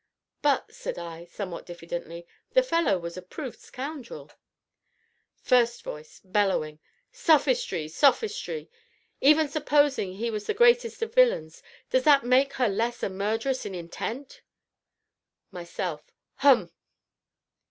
("But," 0.41 0.73
said 0.73 0.97
I, 0.97 1.25
somewhat 1.25 1.67
diffidently, 1.67 2.25
"the 2.53 2.63
fellow 2.63 2.97
was 2.97 3.17
a 3.17 3.21
proved 3.21 3.59
scoundrel!") 3.59 4.31
FIRST 5.43 5.83
VOICE 5.83 6.21
(bellowing). 6.23 6.79
Sophistry! 7.11 7.87
sophistry! 7.87 8.71
even 9.21 9.47
supposing 9.47 10.13
he 10.13 10.31
was 10.31 10.47
the 10.47 10.55
greatest 10.55 11.03
of 11.03 11.13
villains, 11.13 11.61
does 11.91 12.03
that 12.05 12.23
make 12.25 12.53
her 12.53 12.67
less 12.67 13.03
a 13.03 13.09
murderess 13.11 13.63
in 13.63 13.75
intent? 13.75 14.41
MYSELF. 15.51 16.01
Hum! 16.37 16.71